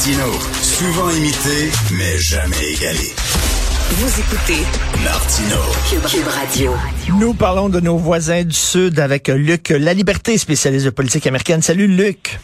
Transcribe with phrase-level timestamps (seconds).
[0.00, 3.12] Martino, souvent imité, mais jamais égalé.
[3.90, 4.62] Vous écoutez
[5.04, 5.56] Martino,
[5.90, 6.72] Cube Radio.
[7.18, 11.60] Nous parlons de nos voisins du Sud avec Luc La Liberté, spécialiste de politique américaine.
[11.60, 12.40] Salut Luc.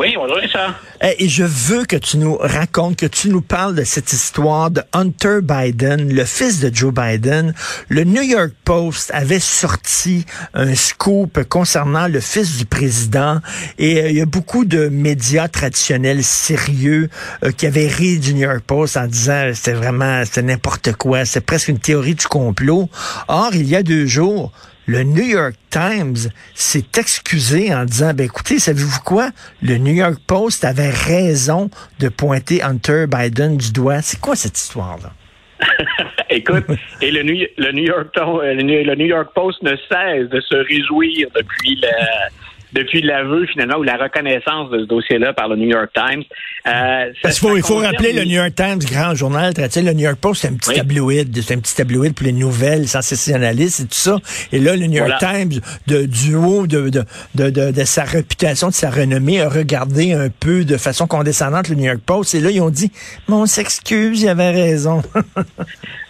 [0.00, 0.80] Oui, bonjour Richard.
[1.02, 4.70] Eh, Et je veux que tu nous racontes, que tu nous parles de cette histoire
[4.70, 7.52] de Hunter Biden, le fils de Joe Biden.
[7.90, 10.24] Le New York Post avait sorti
[10.54, 13.40] un scoop concernant le fils du président
[13.78, 17.10] et euh, il y a beaucoup de médias traditionnels sérieux
[17.44, 20.94] euh, qui avaient ri du New York Post en disant euh, c'était vraiment c'était n'importe
[20.94, 22.88] quoi, c'est presque une théorie du complot.
[23.28, 24.50] Or, il y a deux jours,
[24.90, 26.16] le New York Times
[26.52, 29.30] s'est excusé en disant, ben écoutez, savez-vous quoi?
[29.62, 34.02] Le New York Post avait raison de pointer Hunter Biden du doigt.
[34.02, 35.12] C'est quoi cette histoire-là?
[36.30, 36.64] Écoute,
[37.00, 40.40] et le New, le New York le New, le New York Post ne cesse de
[40.40, 42.28] se réjouir depuis la
[42.72, 46.22] depuis l'aveu finalement ou la reconnaissance de ce dossier-là par le New York Times.
[46.66, 50.00] Euh, Parce qu'il faut, il faut rappeler le New York Times, grand journal, le New
[50.04, 50.76] York Post, c'est un petit Oui.
[50.76, 54.18] tabloïd, c'est un petit tabloïd pour les nouvelles sensationnalistes et tout ça.
[54.52, 55.44] Et là, le New York Voilà.
[55.46, 57.02] Times, de, du haut de, de,
[57.34, 61.68] de, de, de sa réputation, de sa renommée, a regardé un peu de façon condescendante
[61.68, 62.34] le New York Post.
[62.34, 62.92] Et là, ils ont dit,
[63.28, 65.02] mais on s'excuse, il avait raison.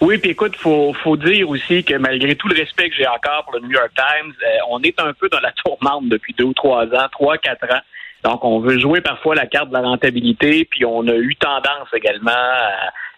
[0.01, 3.45] Oui, puis écoute, faut faut dire aussi que malgré tout le respect que j'ai encore
[3.45, 6.50] pour le New York Times, euh, on est un peu dans la tourmente depuis deux
[6.51, 7.81] ou trois ans, trois quatre ans.
[8.23, 11.89] Donc, on veut jouer parfois la carte de la rentabilité, puis on a eu tendance
[11.95, 12.31] également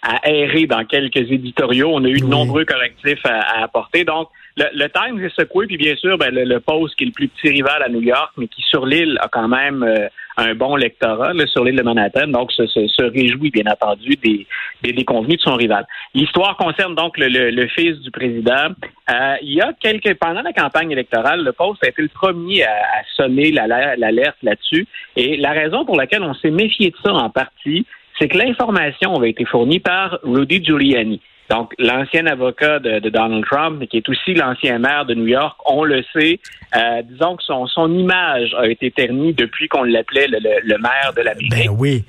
[0.03, 1.91] à, à errer dans quelques éditoriaux.
[1.93, 2.31] On a eu de Oui.
[2.31, 4.05] nombreux correctifs à, à apporter.
[4.05, 7.07] Donc, le, le Times est secoué, puis bien sûr, ben, le, le Post, qui est
[7.07, 10.07] le plus petit rival à New York, mais qui sur l'île a quand même euh,
[10.37, 14.17] un bon lectorat, là, sur l'île de Manhattan, donc se, se, se réjouit bien entendu
[14.17, 14.47] des,
[14.83, 15.87] des déconvenus de son rival.
[16.15, 18.69] L'histoire concerne donc le, le, le fils du président.
[19.11, 22.65] Euh, il y a quelques pendant la campagne électorale, le Post a été le premier
[22.65, 24.87] à, à sonner l'alerte là-dessus.
[25.17, 27.87] Et la raison pour laquelle on s'est méfié de ça en partie,
[28.19, 31.21] c'est que l'information avait été fournie par Rudy Giuliani.
[31.55, 35.27] Donc, l'ancien avocat de, de Donald Trump, mais qui est aussi l'ancien maire de New
[35.27, 36.41] York, on le sait.
[36.75, 40.79] Euh, disons que son, son image a été ternie depuis qu'on l'appelait le, le- le
[40.79, 41.51] maire de l'Amérique.
[41.51, 42.05] ben oui.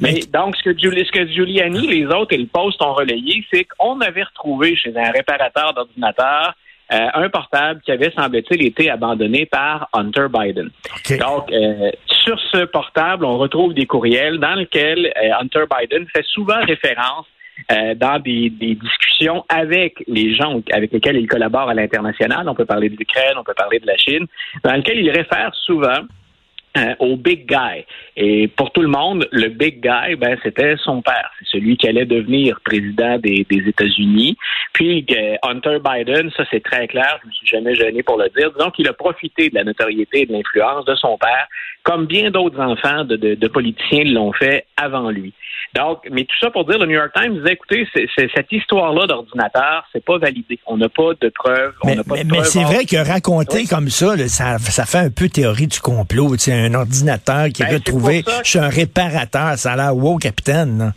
[0.00, 3.44] Mais donc, ce que, Giul- ce que Giuliani, les autres et le Post ont relayé,
[3.52, 6.54] c'est qu'on avait retrouvé chez un réparateur d'ordinateur
[6.92, 10.68] euh, un portable qui avait, semble-t-il, été abandonné par Hunter Biden.
[11.18, 11.90] Donc, euh,
[12.24, 17.26] sur ce portable, on retrouve des courriels dans lesquels euh, Hunter Biden fait souvent référence
[17.70, 22.48] euh, dans des, des discussions avec les gens avec lesquels il collabore à l'international.
[22.48, 24.26] On peut parler de l'Ukraine, on peut parler de la Chine,
[24.64, 26.02] dans lesquels il réfère souvent
[26.76, 27.84] euh, au big guy.
[28.16, 31.30] Et pour tout le monde, le big guy, ben, c'était son père.
[31.38, 34.36] C'est celui qui allait devenir président des, des États-Unis.
[34.72, 38.28] Puis euh, Hunter Biden, ça c'est très clair, je me suis jamais gêné pour le
[38.36, 38.50] dire.
[38.56, 41.46] Disons qu'il a profité de la notoriété et de l'influence de son père,
[41.82, 45.34] comme bien d'autres enfants de, de, de politiciens l'ont fait avant lui.
[45.74, 47.86] Donc, mais tout ça pour dire, le New York Times disait, écoutez,
[48.34, 50.58] cette histoire-là d'ordinateur, c'est pas validé.
[50.66, 51.72] On n'a pas de preuves.
[51.84, 53.66] Mais, mais- mais c'est vrai que raconter Oui.
[53.68, 56.34] comme ça, là, ça, ça fait un peu théorie du complot.
[56.62, 60.92] Un ordinateur qui est Ben, c'est retrouvé, suis un réparateur, ça a l'air wow, capitaine.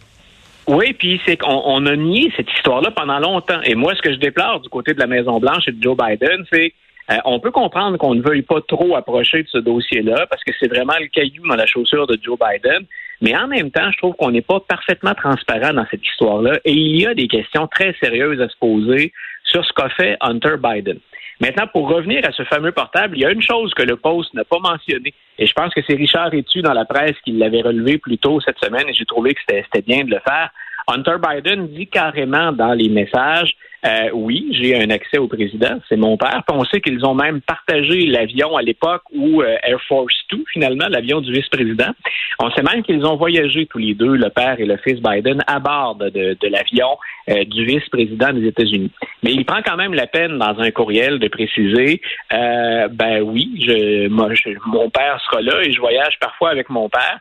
[0.68, 3.62] Oui, puis c'est qu'on on a nié cette histoire-là pendant longtemps.
[3.64, 6.44] Et moi, ce que je déplore du côté de la Maison-Blanche et de Joe Biden,
[6.52, 6.74] c'est
[7.12, 10.52] euh, on peut comprendre qu'on ne veuille pas trop approcher de ce dossier-là parce que
[10.59, 12.86] c'est vraiment le caillou dans la chaussure de Joe Biden.
[13.22, 16.59] Mais en même temps, je trouve qu'on n'est pas parfaitement transparent dans cette histoire-là.
[16.66, 20.18] Et il y a des questions très sérieuses à se poser sur ce qu'a fait
[20.22, 20.97] Hunter Biden.
[21.41, 24.34] Maintenant, pour revenir à ce fameux portable, il y a une chose que le Post
[24.34, 25.13] n'a pas mentionnée.
[25.38, 28.40] Et je pense que c'est Richard Etu dans la presse qui l'avait relevé plus tôt
[28.40, 30.50] cette semaine et j'ai trouvé que c'était c'était bien de le faire.
[30.88, 35.96] Hunter Biden dit carrément dans les messages euh, oui, j'ai un accès au président, c'est
[35.97, 36.41] mon père.
[36.47, 40.40] Puis on sait qu'ils ont même partagé l'avion à l'époque où euh, Air Force Two,
[40.51, 41.91] finalement, l'avion du vice-président.
[42.40, 45.44] On sait même qu'ils ont voyagé tous les deux, le père et le fils Biden,
[45.47, 46.97] à bord de, de l'avion
[47.29, 48.91] euh, du vice-président des États-Unis.
[49.23, 52.02] Mais il prend quand même la peine dans un courriel de préciser,
[52.34, 56.69] euh, ben oui, je, moi, je- mon père sera là et je voyage parfois avec
[56.69, 57.20] mon père,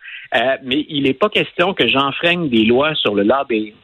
[0.65, 3.75] mais il n'est pas question que j'enfreigne des lois sur le lobbying.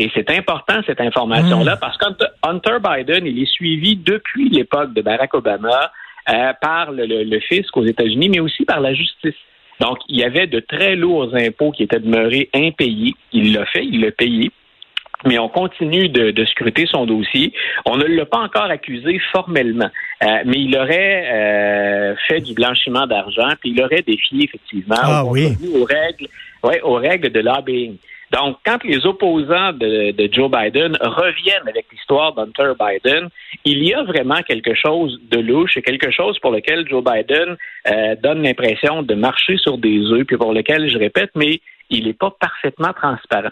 [0.00, 5.02] Et c'est important, cette information-là, parce qu'Hunter Hunter Biden, il est suivi depuis l'époque de
[5.02, 5.92] Barack Obama
[6.30, 9.34] euh, par le, le- le fisc aux États-Unis, mais aussi par la justice.
[9.78, 13.14] Donc, il y avait de très lourds impôts qui étaient demeurés impayés.
[13.32, 14.50] Il l'a fait, il l'a payé.
[15.26, 17.52] Mais on continue de, de scruter son dossier.
[17.84, 19.90] On ne l'a pas encore accusé formellement,
[20.22, 25.24] Euh, mais il aurait euh, fait du blanchiment d'argent, puis il aurait défié effectivement Ah
[25.26, 25.48] oui.
[25.74, 26.26] aux règles,
[26.62, 27.96] ouais, aux règles de lobbying.
[28.30, 33.28] Donc, quand les opposants de, Joe Biden reviennent avec l'histoire d'Hunter Biden,
[33.64, 37.56] il y a vraiment quelque chose de louche et quelque chose pour lequel Joe Biden
[37.88, 41.60] euh, donne l'impression de marcher sur des œufs, puis pour lequel, je répète, mais
[41.90, 43.50] il n'est pas parfaitement transparent.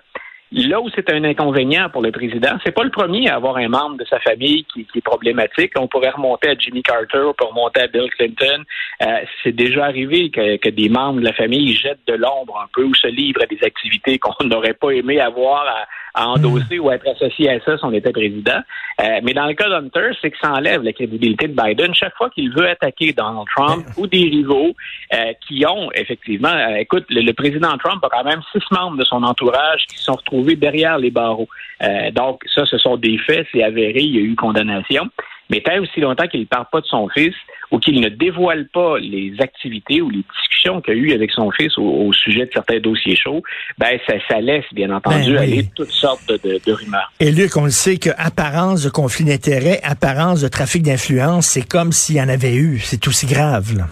[0.50, 3.68] Là où c'est un inconvénient pour le président, c'est pas le premier à avoir un
[3.68, 5.72] membre de sa famille qui, est problématique.
[5.76, 8.64] On pourrait remonter à Jimmy Carter, on peut remonter à Bill Clinton.
[9.02, 9.06] Euh,
[9.42, 12.82] c'est déjà arrivé que, que, des membres de la famille jettent de l'ombre un peu
[12.82, 15.66] ou se livrent à des activités qu'on n'aurait pas aimé avoir
[16.14, 18.60] à endosser ou être associé à ça si on était président.
[19.00, 22.16] Euh, mais dans le cas d'Hunter, c'est que ça enlève la crédibilité de Biden chaque
[22.16, 24.74] fois qu'il veut attaquer Donald Trump ou des rivaux
[25.14, 29.04] euh, qui ont effectivement, euh, écoute, le, président Trump a quand même six membres de
[29.04, 31.48] son entourage qui sont retrouvés derrière les barreaux.
[32.12, 35.08] donc ça, ce sont des faits, c'est avéré, il y a eu condamnation.
[35.50, 37.34] Mais tant aussi longtemps qu'il ne parle pas de son fils
[37.70, 41.50] ou qu'il ne dévoile pas les activités ou les discussions qu'il a eues avec son
[41.50, 43.42] fils au, sujet de certains dossiers chauds,
[43.78, 47.12] ben ça, laisse bien entendu ben aller toutes sortes de, rumeurs.
[47.20, 51.66] Et Luc, on le sait que apparence de conflit d'intérêt, apparence de trafic d'influence, c'est
[51.66, 52.78] comme s'il y en avait eu.
[52.78, 53.76] C'est aussi grave.
[53.76, 53.84] Là.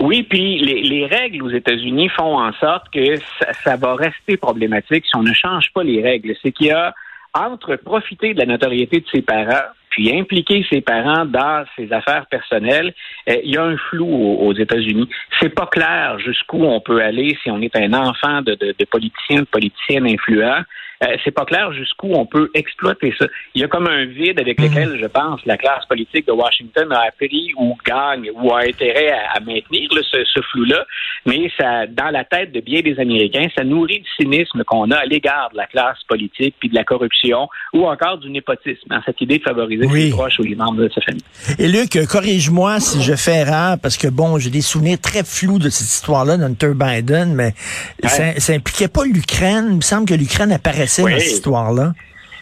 [0.00, 3.16] Oui, puis les, règles aux États-Unis font en sorte que
[3.64, 6.34] ça, va rester problématique si on ne change pas les règles.
[6.42, 6.92] C'est qu'il y a
[7.34, 12.24] entre profiter de la notoriété de ses parents puis impliquer ses parents dans ses affaires
[12.26, 12.94] personnelles,
[13.28, 15.08] euh, il y a un flou aux, États-Unis.
[15.38, 18.84] C'est pas clair jusqu'où on peut aller si on est un enfant de, de, de
[18.86, 20.62] politicien, de politicienne influent.
[21.02, 23.26] Euh, c'est pas clair jusqu'où on peut exploiter ça.
[23.54, 24.68] Il y a comme un vide avec mhm.
[24.68, 29.10] lequel, je pense, la classe politique de Washington a appris ou gagne ou a intérêt
[29.10, 30.84] à, maintenir ce, flou-là.
[31.26, 34.96] Mais ça, dans la tête de bien des Américains, ça nourrit le cynisme qu'on a
[34.96, 39.02] à l'égard de la classe politique, puis de la corruption, ou encore du népotisme, hein,
[39.04, 41.22] cette idée de favoriser ses proches ou les membres de sa famille.
[41.58, 45.58] Et Luc, corrige-moi si je fais erreur, parce que bon, j'ai des souvenirs très flous
[45.58, 47.54] de cette histoire-là d'Hunter Biden, mais
[48.04, 49.66] ça, ça impliquait pas l'Ukraine.
[49.70, 51.92] Il me semble que l'Ukraine apparaissait cette histoire-là?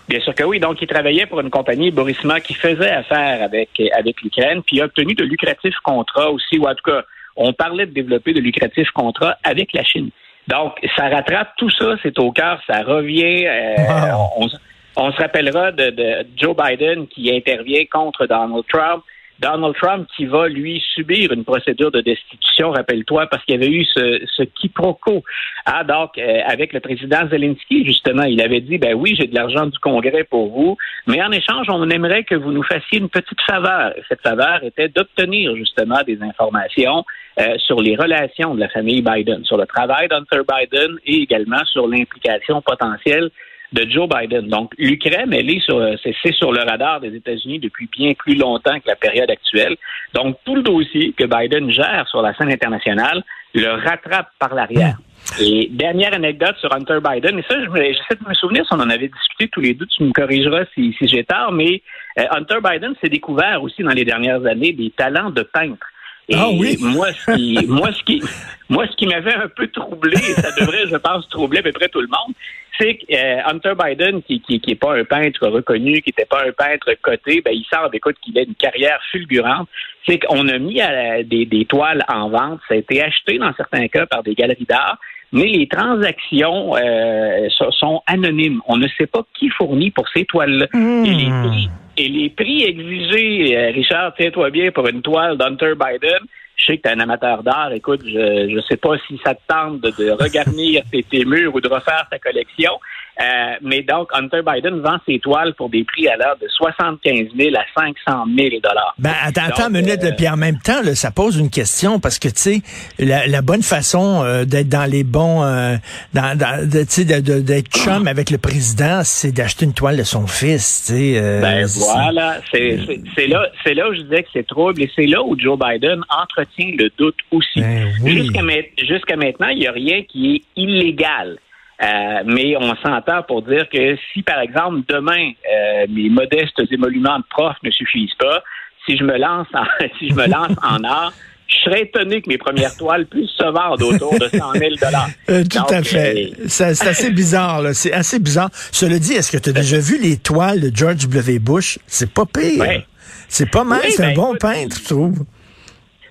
[0.08, 0.58] Bien sûr que oui.
[0.58, 4.82] Donc, il travaillait pour une compagnie, Borisma, qui faisait affaire avec, avec l'Ukraine, puis il
[4.82, 7.02] a obtenu de lucratifs contrats aussi, ou en tout cas,
[7.36, 10.10] on parlait de développer de lucratifs contrats avec la Chine.
[10.48, 13.46] Donc, ça rattrape tout ça, c'est au cœur, ça revient.
[13.46, 14.48] Euh, on,
[14.96, 19.04] se rappellera de Joe Biden qui intervient contre Donald Trump.
[19.40, 23.72] Donald Trump qui va, lui, subir une procédure de destitution, rappelle-toi, parce qu'il y avait
[23.72, 25.24] eu ce, ce quiproquo.
[25.64, 29.34] Ah, donc, euh, avec le président Zelensky, justement, il avait dit, ben oui, j'ai de
[29.34, 30.76] l'argent du Congrès pour vous,
[31.06, 33.94] mais en échange, on aimerait que vous nous fassiez une petite faveur.
[34.08, 37.04] cette faveur était d'obtenir, justement, des informations
[37.40, 41.64] euh, sur les relations de la famille Biden, sur le travail d'Hunter Biden et également
[41.64, 43.30] sur l'implication potentielle
[43.72, 44.48] de Joe Biden.
[44.48, 48.78] Donc, l'Ukraine, elle est sur, c'est sur le radar des États-Unis depuis bien plus longtemps
[48.80, 49.76] que la période actuelle.
[50.14, 53.22] Donc, tout le dossier que Biden gère sur la scène internationale
[53.54, 54.98] le rattrape par l'arrière.
[55.40, 58.90] Et dernière anecdote sur Hunter Biden, et ça, j'essaie de me souvenir si on en
[58.90, 61.82] avait discuté tous les deux, tu me corrigeras si, si j'ai tort, mais
[62.18, 65.86] euh, Hunter Biden s'est découvert aussi dans les dernières années des talents de peintre.
[66.28, 66.76] Et ah oui?
[66.80, 68.22] moi, ce qui, moi, ce qui,
[68.68, 71.88] moi, ce qui m'avait un peu troublé, ça devrait, je pense, troubler à peu près
[71.88, 72.34] tout le monde,
[72.80, 76.24] c'est que euh, Hunter Biden, qui, qui, qui est pas un peintre reconnu, qui n'était
[76.24, 79.68] pas un peintre coté, ben, il sort d'écoute qu'il a une carrière fulgurante.
[80.06, 80.80] C'est qu'on a mis
[81.26, 82.60] des, des toiles en vente.
[82.68, 84.98] Ça a été acheté dans certains cas par des galeries d'art
[85.32, 88.60] mais les transactions euh, sont anonymes.
[88.66, 90.66] On ne sait pas qui fournit pour ces toiles-là.
[90.72, 91.04] Hmm.
[91.04, 95.74] Et, les prix, et les prix exigés, euh, Richard, tiens-toi bien, pour une toile d'Hunter
[95.74, 96.20] Biden,
[96.60, 97.72] je sais que tu es un amateur d'art.
[97.72, 101.60] Écoute, je ne sais pas si ça te tente de, de regarnir tes, murs ou
[101.60, 102.72] de refaire ta collection.
[103.20, 107.28] Euh, mais donc, Hunter Biden vend ses toiles pour des prix à l'heure de 75
[107.36, 108.94] 000 à 500 000 dollars.
[108.98, 112.00] Ben, attends, attends une minute, euh, puis en même temps, là, ça pose une question
[112.00, 112.62] parce que, tu sais,
[112.98, 115.76] la, la, bonne façon euh, d'être dans les bons, euh,
[116.14, 120.94] dans, dans, d'être chum avec le président, c'est d'acheter une toile de son fils, tu
[120.94, 121.40] sais.
[121.42, 125.22] Ben voilà, c'est, là, c'est là où je disais que c'est trouble et c'est là
[125.22, 127.60] où Joe Biden entretient le doute aussi.
[127.60, 128.40] Ben jusqu'à,
[128.78, 131.38] jusqu'à maintenant, il n'y a rien qui est illégal.
[131.82, 137.18] Euh, mais on s'entend pour dire que si, par exemple, demain, euh, mes modestes émoluments
[137.18, 138.42] de prof ne suffisent pas,
[138.84, 139.64] si je me lance en,
[139.98, 141.12] si je me lance en art,
[141.48, 144.74] je serais étonné que mes premières toiles puissent se vendre autour de 100 000
[145.30, 146.32] euh, Tout à fait.
[146.46, 147.74] C'est assez bizarre, là.
[147.74, 148.50] C'est assez bizarre.
[148.52, 151.38] Cela dit, est-ce que tu as déjà vu les toiles de George W.
[151.38, 151.78] Bush?
[151.86, 152.82] C'est pas pire.
[153.28, 153.80] C'est pas mal.
[153.88, 155.24] c'est un ben, bon peintre, je trouve.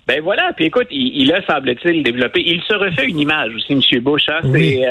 [0.06, 0.52] Ben voilà.
[0.56, 2.42] Puis écoute, il, a, semble-t-il, développé.
[2.44, 4.00] Il se refait une image aussi, M.
[4.02, 4.28] Bush.
[4.28, 4.40] Hein?
[4.42, 4.84] C'est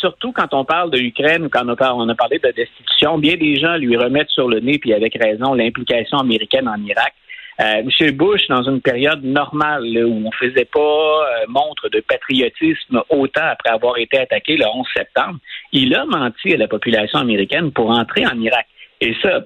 [0.00, 3.76] surtout quand on parle de l'Ukraine, quand on a, parlé de destitution, bien des gens
[3.76, 7.14] lui remettent sur le nez, puis avec raison, l'implication américaine en Irak.
[7.60, 8.10] Euh, M.
[8.12, 13.70] Bush, dans une période normale où on faisait pas euh, montre de patriotisme autant après
[13.70, 15.38] avoir été attaqué le 11 septembre,
[15.70, 18.66] il a menti à la population américaine pour entrer en Irak.
[19.00, 19.42] Et ça,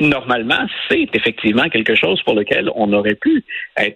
[0.00, 3.44] normalement, c'est effectivement quelque chose pour lequel on aurait pu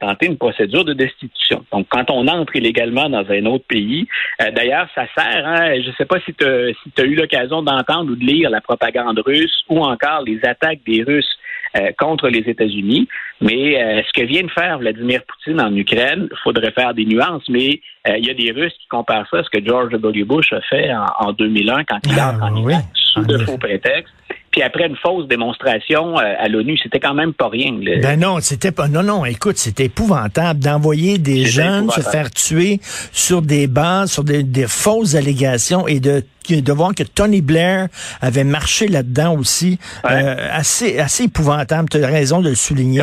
[0.01, 1.65] tenter une procédure de destitution.
[1.73, 4.07] Donc, quand on entre illégalement dans un autre pays,
[4.41, 8.13] euh, d'ailleurs, ça sert, hein, je ne sais pas si tu as, eu l'occasion d'entendre
[8.13, 11.39] ou de lire la propagande russe ou encore les attaques des Russes
[11.77, 13.09] euh, contre les États-Unis.
[13.41, 17.05] Mais euh, ce que vient de faire Vladimir Poutine en Ukraine, il faudrait faire des
[17.05, 20.25] nuances, mais il y a des Russes qui comparent ça à ce que George W.
[20.25, 20.91] Bush a fait
[21.21, 24.13] en, 2001 quand il ah, entre en Irak sous de faux prétextes.
[24.53, 27.73] Puis après une fausse démonstration euh, à l'ONU, c'était quand même pas rien.
[28.03, 28.87] Ben non, c'était pas.
[28.87, 29.25] Non, non.
[29.25, 32.79] Écoute, c'était épouvantable d'envoyer des jeunes se faire tuer
[33.13, 37.89] sur des bases, sur des, des fausses allégations et de de voir que Tony Blair
[38.21, 41.89] avait marché là-dedans aussi, euh, assez assez épouvantable.
[41.89, 43.03] Tu as raison de le souligner.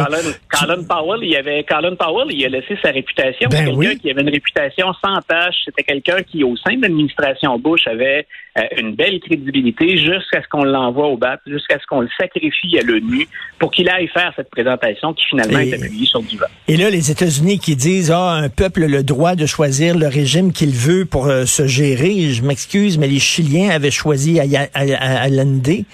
[0.49, 3.49] Colin, Powell, il avait Colin Powell, il a laissé sa réputation.
[3.49, 5.55] Ben quelqu'un qui avait une réputation sans tâche.
[5.65, 8.25] C'était quelqu'un qui, au sein de l'administration Bush, avait
[8.57, 12.79] euh, une belle crédibilité jusqu'à ce qu'on l'envoie au BAT, jusqu'à ce qu'on le sacrifie
[12.79, 13.27] à l'ONU
[13.59, 16.47] pour qu'il aille faire cette présentation qui finalement est appuyée sur du vent.
[16.67, 20.07] Et là, les États-Unis qui disent ah un peuple a le droit de choisir le
[20.07, 22.31] régime qu'il veut pour euh, se gérer.
[22.31, 25.85] Je m'excuse, mais les Chiliens avaient choisi Allende et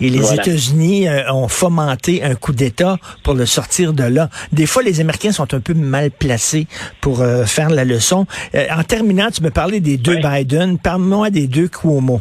[0.00, 4.28] les États-Unis euh, ont fomenté un coup d'État pour le sortir de là.
[4.52, 6.66] Des fois, les Américains sont un peu mal placés
[7.00, 8.26] pour euh, faire la leçon.
[8.54, 10.78] Euh, en terminant, tu me parlais des deux Biden.
[10.78, 12.20] Parle-moi des deux Cuomo.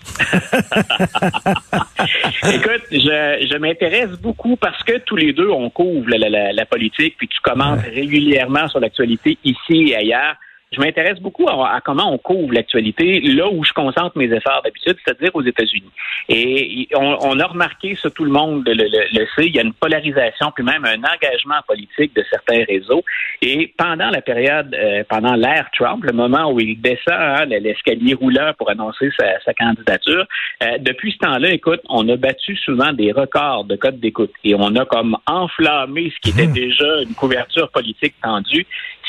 [2.42, 7.16] Écoute, je, je m'intéresse beaucoup parce que tous les deux, on couvre la, la, politique,
[7.18, 10.36] puis tu commentes régulièrement sur l'actualité ici et ailleurs
[10.72, 14.96] je m'intéresse beaucoup à, comment on couvre l'actualité là où je concentre mes efforts d'habitude,
[15.04, 15.90] c'est-à-dire aux États-Unis.
[16.28, 19.72] Et on, a remarqué, ça tout le monde le, le, sait, il y a une
[19.72, 23.02] polarisation, puis même un engagement politique de certains réseaux.
[23.42, 28.14] Et pendant la période, euh, pendant l'ère Trump, le moment où il descend hein, l'escalier
[28.14, 30.24] roulant pour annoncer sa, candidature,
[30.62, 34.54] euh, depuis ce temps-là, écoute, on a battu souvent des records de code d'écoute et
[34.54, 36.52] on a comme enflammé ce qui était hmm.
[36.52, 38.66] déjà une couverture politique tendue.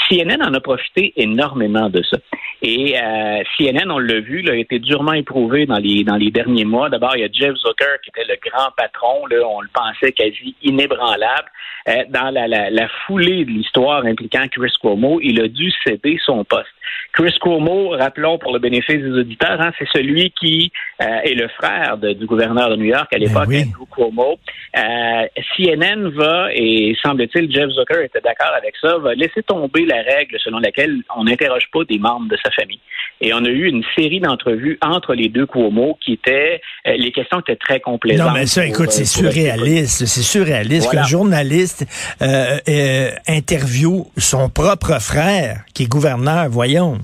[0.10, 2.18] CNN en a profité énormément de ça.
[2.62, 6.66] Et euh, CNN, on l'a vu, a été durement éprouvé dans les dans les derniers
[6.66, 6.90] mois.
[6.90, 10.56] D'abord, il y a Jeff Zucker qui était le grand patron, on le pensait quasi
[10.62, 11.50] inébranlable.
[11.88, 16.20] Euh, dans la, la, la, foulée de l'histoire impliquant Chris Cuomo, il a dû céder
[16.24, 16.70] son poste.
[17.14, 20.72] Chris Cuomo, rappelons pour le bénéfice des auditeurs, hein, c'est celui qui
[21.02, 24.40] euh, est le frère du gouverneur de New York à ben l'époque, Andrew Cuomo.
[24.78, 30.02] Euh, CNN va, et semble-t-il, Jeff Zucker était d'accord avec ça, va laisser tomber la
[30.02, 32.80] règle selon laquelle on n'interroge pas des membres de sa famille.
[33.20, 37.40] Et on a eu une série d'entrevues entre les deux Cuomo qui étaient, les questions
[37.40, 38.28] étaient très complaisantes.
[38.28, 40.06] Non, mais ça, écoute, c'est surréaliste.
[40.06, 41.86] C'est surréaliste qu'un journaliste
[42.22, 46.98] euh, euh, interview son propre frère, qui est gouverneur, voyons.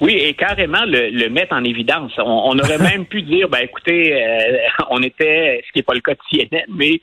[0.00, 2.12] Oui, et carrément le, mettre en évidence.
[2.18, 4.58] On, aurait même pu dire, ben écoutez, euh,
[4.90, 7.00] on était, ce qui n'est pas le cas de CNN, mais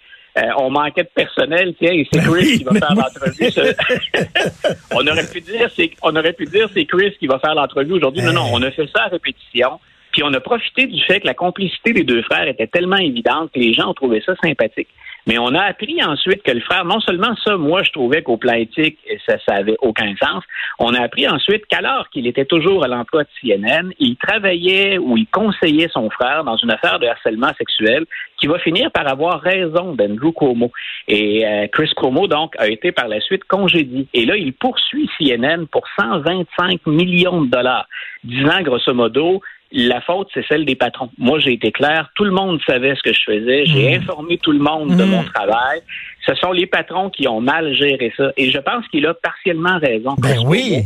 [0.58, 3.52] on manquait de personnel, tiens, et c'est Chris qui va faire l'entrevue.
[4.92, 7.94] on aurait pu dire, c'est, on aurait pu dire, c'est Chris qui va faire l'entrevue
[7.94, 8.24] aujourd'hui.
[8.24, 9.80] Non, non, on a fait ça à répétition.
[10.14, 13.52] Puis on a profité du fait que la complicité des deux frères était tellement évidente
[13.52, 14.88] que les gens ont trouvé ça sympathique.
[15.26, 18.38] Mais on a appris ensuite que le frère, non seulement ça, moi, je trouvais qu'au
[18.38, 20.44] plan éthique, ça, ça avait aucun sens.
[20.80, 25.16] On a appris ensuite qu'alors qu'il était toujours à l'emploi de CNN, il travaillait ou
[25.16, 28.06] il conseillait son frère dans une affaire de harcèlement sexuel
[28.38, 30.72] qui va finir par avoir raison d'Andrew Cuomo.
[31.08, 34.08] Et euh, Chris Cuomo, donc, a été par la suite congédié.
[34.14, 37.88] Et là, il poursuit CNN pour 125 millions de dollars,
[38.26, 39.42] disant grosso modo,
[39.74, 41.10] la faute, c'est celle des patrons.
[41.18, 42.12] Moi, j'ai été clair.
[42.16, 43.66] Tout le monde savait ce que je faisais.
[43.66, 44.02] J'ai mmh.
[44.02, 45.32] informé tout le monde de mon mmh.
[45.34, 45.82] travail.
[46.28, 48.32] Ce sont les patrons qui ont mal géré ça.
[48.38, 50.16] Et je pense qu'il a partiellement raison.
[50.20, 50.84] Ben oui.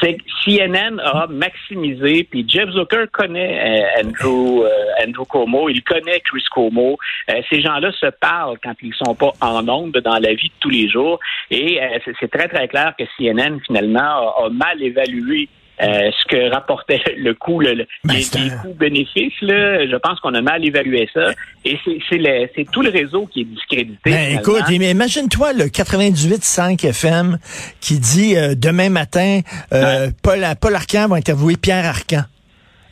[0.00, 5.82] C'est que CNN a maximisé, puis Jeff Zucker connaît euh, Andrew, euh, Andrew Cuomo, il
[5.82, 6.96] connaît Chris Cuomo.
[7.28, 10.54] Euh, ces gens-là se parlent quand ils sont pas en ondes dans la vie de
[10.60, 11.20] tous les jours.
[11.50, 11.78] Et
[12.18, 15.48] c'est très, très clair que CNN, finalement, a mal évalué
[15.82, 20.64] euh, ce que rapportait le coût, le, ben, les, coûts-bénéfices, je pense qu'on a mal
[20.64, 21.30] évalué ça.
[21.64, 24.10] Et c'est tout le réseau qui est discrédité.
[24.10, 27.38] Ben, écoute, imagine-toi le 98.5 FM
[27.80, 29.40] qui dit euh, demain matin,
[29.72, 32.22] euh, Paul, Paul Arcan va interviewer Pierre Arcan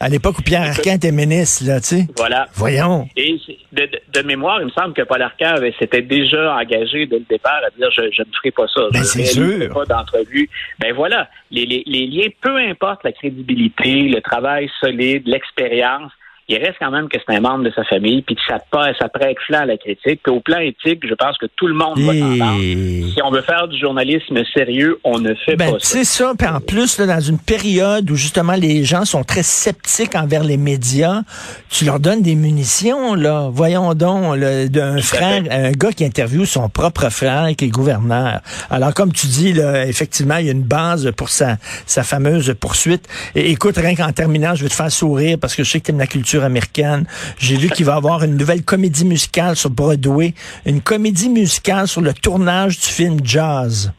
[0.00, 2.06] à l'époque où Pierre Arcan était ministre, là, tu sais.
[2.16, 2.48] Voilà.
[2.54, 3.08] Voyons.
[3.16, 3.36] Et
[3.72, 7.70] de, mémoire, il me semble que Paul Arcan s'était déjà engagé dès le départ à
[7.76, 8.82] dire je, ne ferai pas ça.
[8.92, 9.72] Ben, c'est sûr.
[9.72, 10.48] pas d'entrevue.
[10.78, 16.12] Ben voilà, les, les, les liens, peu importe la crédibilité, le travail solide, l'expérience,
[16.50, 18.58] il reste quand même que c'est un membre de sa famille, puis que ça,
[18.98, 20.20] ça prête flanc à la critique.
[20.22, 22.60] Puis au plan éthique, je pense que tout le monde va s'entendre.
[22.60, 25.88] Si on veut faire du journalisme sérieux, on ne fait ben, pas ça.
[25.98, 26.32] C'est ça.
[26.38, 30.42] Puis en plus, là, dans une période où justement les gens sont très sceptiques envers
[30.42, 31.20] les médias,
[31.68, 33.50] tu leur donnes des munitions, là.
[33.52, 38.40] Voyons donc, d'un frère, un gars qui interviewe son propre frère qui est gouverneur.
[38.70, 42.54] Alors, comme tu dis, là, effectivement, il y a une base pour sa, sa fameuse
[42.58, 43.06] poursuite.
[43.34, 45.84] Et écoute, rien qu'en terminant, je vais te faire sourire parce que je sais que
[45.84, 47.06] tu aimes la culture américaine.
[47.38, 50.34] J'ai vu qu'il va y avoir une nouvelle comédie musicale sur Broadway,
[50.66, 53.92] une comédie musicale sur le tournage du film Jazz.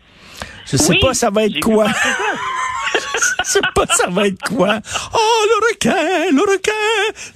[0.72, 1.88] Je sais pas ça va être quoi.
[3.44, 4.80] Je sais pas ça va être quoi.
[5.14, 6.72] Oh, le requin, le requin.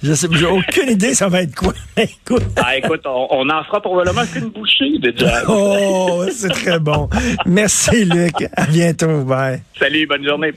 [0.02, 1.72] Je sais, j'ai aucune idée ça va être quoi.
[1.96, 2.44] écoute.
[2.56, 5.44] Ah, écoute, on, on en fera probablement qu'une bouchée de jazz.
[5.48, 7.08] Oh, c'est très bon.
[7.46, 8.34] Merci, Luc.
[8.56, 9.22] À bientôt.
[9.24, 9.62] Bye.
[9.78, 10.52] Salut, bonne journée.